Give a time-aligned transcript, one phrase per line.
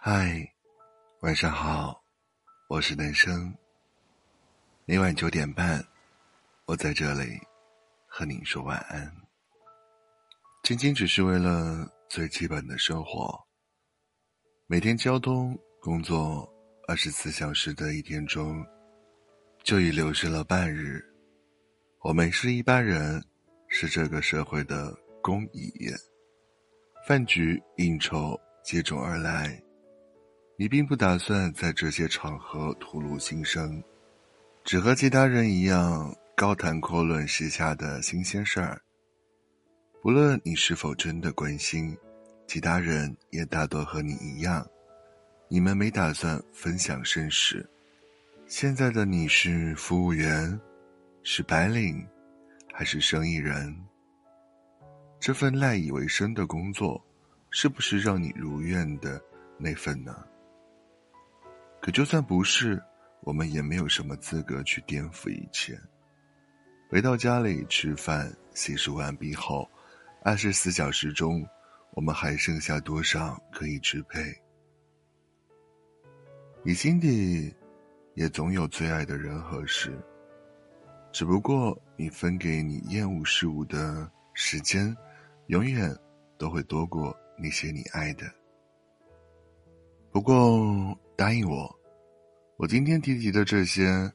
[0.00, 0.48] 嗨，
[1.22, 2.00] 晚上好，
[2.68, 3.52] 我是男生。
[4.84, 5.84] 每晚九点半，
[6.66, 7.36] 我在这里
[8.06, 9.12] 和您说晚安。
[10.62, 13.36] 仅仅只是为了最基本的生活。
[14.68, 16.48] 每天交通、工作
[16.86, 18.64] 二十四小时的一天中，
[19.64, 21.04] 就已流失了半日。
[22.02, 23.20] 我们是一般人，
[23.66, 25.72] 是这个社会的公蚁。
[27.04, 29.60] 饭局应酬接踵而来，
[30.60, 33.80] 你并不打算在这些场合吐露心声，
[34.64, 38.82] 只和其他人一样高谈阔论时下的新鲜事儿。
[40.02, 41.96] 不论你是否真的关心，
[42.48, 44.66] 其他人也大多和你一样，
[45.46, 47.64] 你们没打算分享身世。
[48.48, 50.60] 现在的你是服务员，
[51.22, 52.04] 是白领，
[52.72, 53.72] 还是生意人？
[55.20, 57.00] 这份赖以为生的工作，
[57.48, 59.22] 是不是让你如愿的
[59.56, 60.16] 那份呢？
[61.80, 62.82] 可就算不是，
[63.22, 65.78] 我们也没有什么资格去颠覆一切。
[66.88, 69.68] 回到家里吃饭、洗漱完毕后，
[70.22, 71.46] 二十四小时中，
[71.92, 74.18] 我们还剩下多少可以支配？
[76.62, 77.54] 你心底
[78.14, 79.96] 也总有最爱的人和事，
[81.12, 84.96] 只不过你分给你厌恶事物的时间。
[85.48, 85.96] 永远
[86.36, 88.30] 都会多过那些你爱的。
[90.10, 91.78] 不过答应我，
[92.56, 94.10] 我今天提及的这些，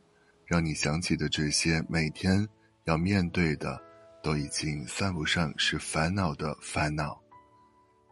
[0.46, 2.48] 让你想起的这些每天
[2.86, 3.80] 要面对的，
[4.22, 7.22] 都已经算不上是烦恼的烦恼。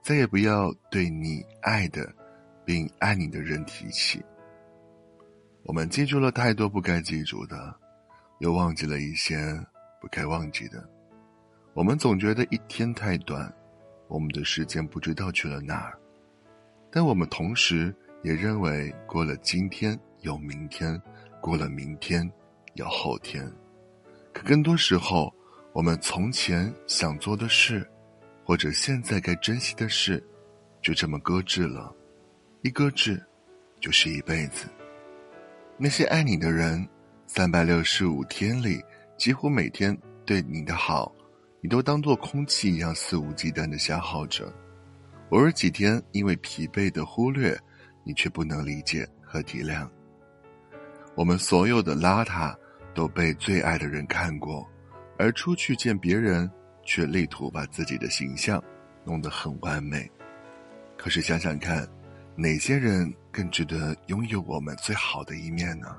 [0.03, 2.07] 再也不要对你爱的，
[2.65, 4.23] 并爱你的人提起。
[5.63, 7.75] 我们记住了太多不该记住的，
[8.39, 9.37] 又忘记了一些
[9.99, 10.87] 不该忘记的。
[11.73, 13.53] 我们总觉得一天太短，
[14.07, 15.99] 我们的时间不知道去了哪儿，
[16.91, 21.01] 但我们同时也认为过了今天有明天，
[21.39, 22.29] 过了明天
[22.73, 23.49] 有后天。
[24.33, 25.33] 可更多时候，
[25.73, 27.89] 我们从前想做的事，
[28.43, 30.21] 或者现在该珍惜的事，
[30.81, 31.95] 就这么搁置了，
[32.61, 33.23] 一搁置，
[33.79, 34.67] 就是一辈子。
[35.77, 36.87] 那些爱你的人，
[37.25, 38.83] 三百六十五天里，
[39.17, 41.11] 几乎每天对你的好。
[41.63, 44.51] 你都当做空气一样肆无忌惮的消耗着，
[45.31, 47.57] 偶尔几天因为疲惫的忽略，
[48.03, 49.89] 你却不能理解和体谅。
[51.15, 52.55] 我们所有的邋遢
[52.93, 54.67] 都被最爱的人看过，
[55.17, 56.49] 而出去见别人，
[56.85, 58.61] 却力图把自己的形象
[59.05, 60.09] 弄得很完美。
[60.97, 61.87] 可是想想看，
[62.35, 65.95] 哪些人更值得拥有我们最好的一面呢？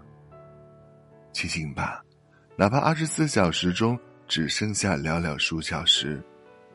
[1.33, 2.03] 庆幸吧，
[2.57, 3.99] 哪怕二十四小时中。
[4.29, 6.23] 只剩下寥寥数小时，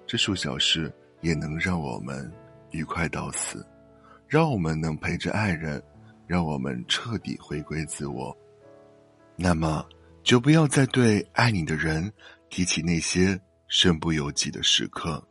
[0.05, 2.31] 这数小时也能让我们
[2.71, 3.65] 愉快到死，
[4.27, 5.81] 让我们能陪着爱人，
[6.25, 8.35] 让我们彻底回归自我。
[9.35, 9.85] 那么，
[10.23, 12.11] 就不要再对爱你的人
[12.49, 15.25] 提起那些身不由己的时刻。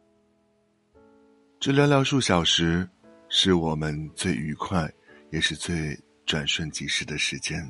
[1.58, 2.88] 这寥寥数小时，
[3.28, 4.90] 是我们最愉快，
[5.30, 7.60] 也是最转瞬即逝的时间。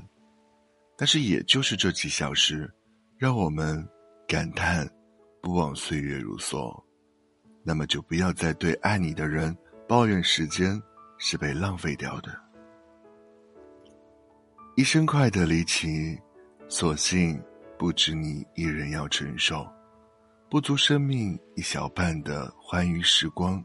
[0.96, 2.72] 但是，也就是这几小时，
[3.18, 3.86] 让我们。
[4.28, 4.84] 感叹，
[5.40, 6.76] 不枉岁月如梭，
[7.66, 9.54] 那么就不要再对爱你的人
[9.88, 10.80] 抱怨时间
[11.18, 12.32] 是被浪费掉的。
[14.76, 16.16] 一生快的离奇，
[16.68, 17.42] 所幸
[17.76, 19.66] 不止你一人要承受，
[20.48, 23.60] 不足生命一小半的欢愉时光，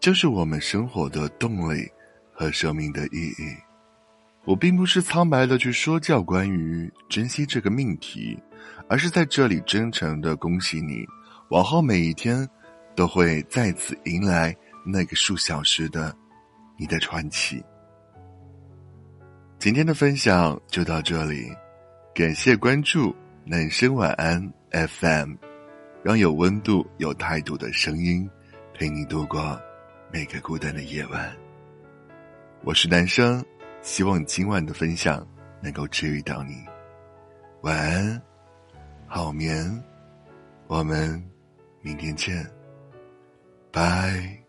[0.00, 1.88] 就是我们生活的动力
[2.32, 3.56] 和生命的意义。
[4.44, 8.36] 我并不是苍白的去说教关于珍惜这个命题，
[8.88, 11.06] 而是在这里真诚的恭喜你，
[11.50, 12.48] 往后每一天
[12.94, 16.14] 都会再次迎来那个数小时的
[16.76, 17.62] 你的传奇。
[19.58, 21.52] 今天的分享就到这里，
[22.14, 23.14] 感谢关注
[23.44, 25.34] 男生晚安 FM，
[26.02, 28.28] 让有温度、有态度的声音
[28.74, 29.60] 陪你度过
[30.12, 31.32] 每个孤单的夜晚。
[32.64, 33.44] 我是男生。
[33.84, 35.26] 希望今晚的分享
[35.60, 36.54] 能够治愈到你，
[37.62, 38.22] 晚安，
[39.08, 39.82] 好眠，
[40.68, 41.20] 我们
[41.80, 42.48] 明天见，
[43.72, 44.41] 拜。